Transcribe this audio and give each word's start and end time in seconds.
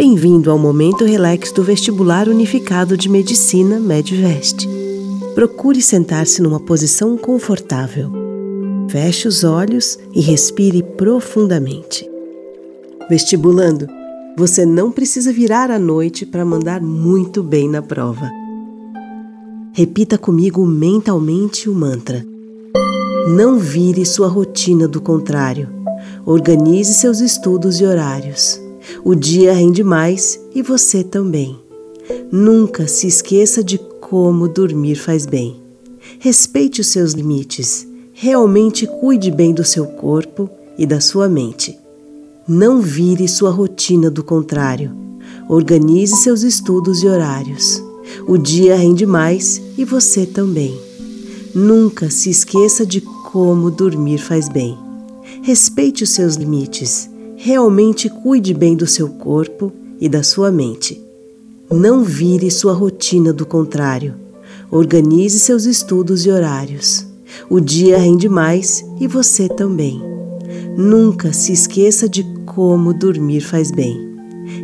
Bem-vindo 0.00 0.50
ao 0.50 0.58
momento 0.58 1.04
relax 1.04 1.52
do 1.52 1.62
Vestibular 1.62 2.26
Unificado 2.26 2.96
de 2.96 3.06
Medicina 3.06 3.78
Medvest. 3.78 4.66
Procure 5.34 5.82
sentar-se 5.82 6.40
numa 6.40 6.58
posição 6.58 7.18
confortável. 7.18 8.10
Feche 8.88 9.28
os 9.28 9.44
olhos 9.44 9.98
e 10.14 10.22
respire 10.22 10.82
profundamente. 10.82 12.10
Vestibulando, 13.10 13.86
você 14.38 14.64
não 14.64 14.90
precisa 14.90 15.34
virar 15.34 15.70
à 15.70 15.78
noite 15.78 16.24
para 16.24 16.46
mandar 16.46 16.80
muito 16.80 17.42
bem 17.42 17.68
na 17.68 17.82
prova. 17.82 18.30
Repita 19.74 20.16
comigo 20.16 20.64
mentalmente 20.64 21.68
o 21.68 21.74
mantra. 21.74 22.24
Não 23.28 23.58
vire 23.58 24.06
sua 24.06 24.28
rotina 24.28 24.88
do 24.88 25.02
contrário. 25.02 25.68
Organize 26.24 26.94
seus 26.94 27.20
estudos 27.20 27.82
e 27.82 27.84
horários. 27.84 28.69
O 29.04 29.14
dia 29.14 29.52
rende 29.52 29.82
mais 29.82 30.38
e 30.54 30.62
você 30.62 31.02
também. 31.02 31.58
Nunca 32.30 32.86
se 32.86 33.06
esqueça 33.06 33.62
de 33.62 33.78
como 33.78 34.48
dormir 34.48 34.96
faz 34.96 35.26
bem. 35.26 35.60
Respeite 36.18 36.80
os 36.80 36.88
seus 36.88 37.12
limites. 37.12 37.86
Realmente 38.12 38.86
cuide 38.86 39.30
bem 39.30 39.54
do 39.54 39.64
seu 39.64 39.86
corpo 39.86 40.50
e 40.76 40.86
da 40.86 41.00
sua 41.00 41.28
mente. 41.28 41.78
Não 42.46 42.80
vire 42.80 43.26
sua 43.28 43.50
rotina 43.50 44.10
do 44.10 44.24
contrário. 44.24 44.92
Organize 45.48 46.16
seus 46.16 46.42
estudos 46.42 47.02
e 47.02 47.06
horários. 47.06 47.82
O 48.26 48.36
dia 48.36 48.76
rende 48.76 49.06
mais 49.06 49.60
e 49.78 49.84
você 49.84 50.26
também. 50.26 50.76
Nunca 51.54 52.10
se 52.10 52.30
esqueça 52.30 52.84
de 52.84 53.00
como 53.00 53.70
dormir 53.70 54.18
faz 54.18 54.48
bem. 54.48 54.76
Respeite 55.42 56.04
os 56.04 56.10
seus 56.10 56.34
limites 56.34 57.08
realmente 57.42 58.10
cuide 58.10 58.52
bem 58.52 58.76
do 58.76 58.86
seu 58.86 59.08
corpo 59.08 59.72
e 59.98 60.10
da 60.10 60.22
sua 60.22 60.52
mente. 60.52 61.02
Não 61.70 62.04
vire 62.04 62.50
sua 62.50 62.74
rotina 62.74 63.32
do 63.32 63.46
contrário. 63.46 64.14
Organize 64.70 65.40
seus 65.40 65.64
estudos 65.64 66.26
e 66.26 66.30
horários. 66.30 67.06
O 67.48 67.58
dia 67.58 67.96
rende 67.96 68.28
mais 68.28 68.84
e 69.00 69.06
você 69.06 69.48
também. 69.48 70.02
Nunca 70.76 71.32
se 71.32 71.50
esqueça 71.50 72.06
de 72.06 72.24
como 72.44 72.92
dormir 72.92 73.40
faz 73.40 73.70
bem. 73.70 73.96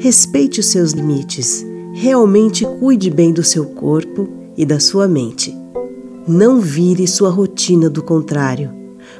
Respeite 0.00 0.58
os 0.58 0.66
seus 0.66 0.90
limites. 0.90 1.64
Realmente 1.92 2.66
cuide 2.80 3.08
bem 3.08 3.32
do 3.32 3.44
seu 3.44 3.66
corpo 3.66 4.28
e 4.56 4.66
da 4.66 4.80
sua 4.80 5.06
mente. 5.06 5.56
Não 6.26 6.58
vire 6.58 7.06
sua 7.06 7.30
rotina 7.30 7.88
do 7.88 8.02
contrário. 8.02 8.72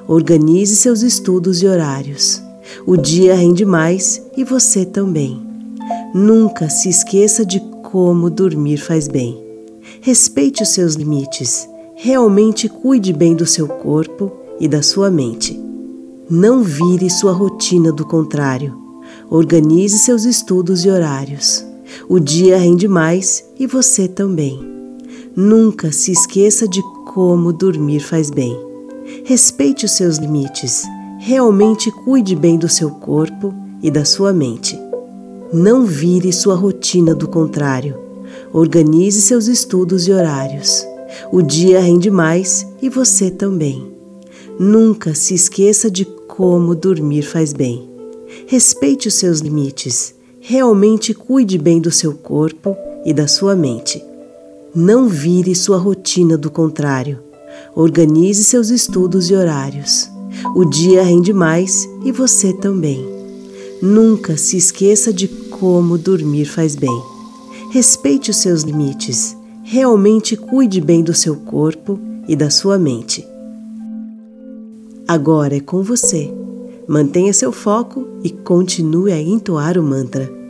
Organize 0.08 0.74
seus 0.74 1.02
estudos 1.02 1.62
e 1.62 1.68
horários. 1.68 2.43
O 2.86 2.96
dia 2.96 3.34
rende 3.34 3.64
mais 3.64 4.22
e 4.36 4.44
você 4.44 4.84
também. 4.84 5.40
Nunca 6.14 6.68
se 6.68 6.88
esqueça 6.88 7.44
de 7.44 7.60
como 7.82 8.30
dormir 8.30 8.78
faz 8.78 9.08
bem. 9.08 9.42
Respeite 10.00 10.62
os 10.62 10.70
seus 10.70 10.94
limites. 10.94 11.68
Realmente 11.94 12.68
cuide 12.68 13.12
bem 13.12 13.34
do 13.34 13.46
seu 13.46 13.68
corpo 13.68 14.32
e 14.58 14.66
da 14.66 14.82
sua 14.82 15.10
mente. 15.10 15.60
Não 16.28 16.62
vire 16.62 17.08
sua 17.10 17.32
rotina 17.32 17.92
do 17.92 18.04
contrário. 18.06 18.76
Organize 19.30 19.98
seus 19.98 20.24
estudos 20.24 20.84
e 20.84 20.90
horários. 20.90 21.64
O 22.08 22.18
dia 22.18 22.58
rende 22.58 22.88
mais 22.88 23.44
e 23.58 23.66
você 23.66 24.08
também. 24.08 24.58
Nunca 25.36 25.92
se 25.92 26.12
esqueça 26.12 26.66
de 26.66 26.82
como 27.06 27.52
dormir 27.52 28.00
faz 28.00 28.30
bem. 28.30 28.56
Respeite 29.24 29.84
os 29.84 29.92
seus 29.92 30.16
limites 30.16 30.84
realmente 31.26 31.90
cuide 31.90 32.36
bem 32.36 32.58
do 32.58 32.68
seu 32.68 32.90
corpo 32.90 33.54
e 33.82 33.90
da 33.90 34.04
sua 34.04 34.30
mente. 34.30 34.78
Não 35.50 35.86
vire 35.86 36.30
sua 36.30 36.54
rotina 36.54 37.14
do 37.14 37.26
contrário. 37.26 37.98
Organize 38.52 39.22
seus 39.22 39.46
estudos 39.46 40.06
e 40.06 40.12
horários. 40.12 40.86
O 41.32 41.40
dia 41.40 41.80
rende 41.80 42.10
mais 42.10 42.66
e 42.82 42.90
você 42.90 43.30
também. 43.30 43.90
Nunca 44.58 45.14
se 45.14 45.32
esqueça 45.32 45.90
de 45.90 46.04
como 46.04 46.74
dormir 46.74 47.22
faz 47.22 47.54
bem. 47.54 47.88
Respeite 48.46 49.08
os 49.08 49.14
seus 49.14 49.40
limites. 49.40 50.14
Realmente 50.40 51.14
cuide 51.14 51.56
bem 51.56 51.80
do 51.80 51.90
seu 51.90 52.12
corpo 52.12 52.76
e 53.02 53.14
da 53.14 53.26
sua 53.26 53.56
mente. 53.56 54.04
Não 54.74 55.08
vire 55.08 55.54
sua 55.54 55.78
rotina 55.78 56.36
do 56.36 56.50
contrário. 56.50 57.18
Organize 57.74 58.44
seus 58.44 58.68
estudos 58.68 59.30
e 59.30 59.34
horários. 59.34 60.12
O 60.52 60.64
dia 60.64 61.02
rende 61.02 61.32
mais 61.32 61.88
e 62.04 62.12
você 62.12 62.52
também. 62.52 63.06
Nunca 63.80 64.36
se 64.36 64.56
esqueça 64.56 65.12
de 65.12 65.28
como 65.28 65.96
dormir 65.96 66.44
faz 66.44 66.74
bem. 66.74 67.02
Respeite 67.70 68.30
os 68.30 68.36
seus 68.36 68.62
limites. 68.62 69.36
Realmente 69.62 70.36
cuide 70.36 70.80
bem 70.80 71.02
do 71.02 71.14
seu 71.14 71.36
corpo 71.36 71.98
e 72.28 72.36
da 72.36 72.50
sua 72.50 72.78
mente. 72.78 73.26
Agora 75.06 75.56
é 75.56 75.60
com 75.60 75.82
você. 75.82 76.32
Mantenha 76.86 77.32
seu 77.32 77.50
foco 77.50 78.06
e 78.22 78.30
continue 78.30 79.12
a 79.12 79.20
entoar 79.20 79.78
o 79.78 79.82
mantra. 79.82 80.43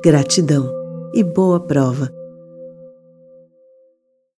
Gratidão 0.00 0.70
e 1.12 1.24
boa 1.24 1.58
prova! 1.58 2.17